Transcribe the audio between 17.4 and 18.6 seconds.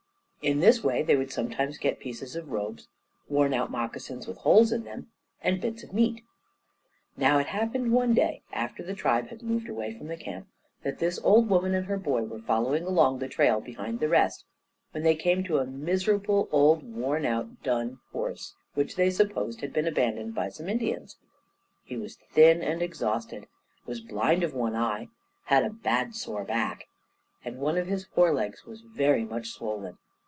dun horse,